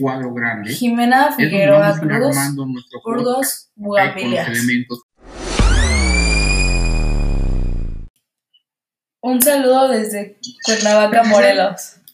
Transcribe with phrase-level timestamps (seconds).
[0.00, 0.72] cuadro grande.
[0.72, 2.36] Jimena Figueroa Cruz,
[3.04, 4.48] Burgos, Bugambilias.
[4.48, 5.02] elementos.
[9.20, 11.98] Un saludo desde Cuernavaca, Morelos.